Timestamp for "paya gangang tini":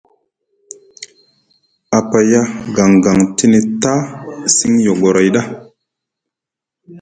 2.09-3.59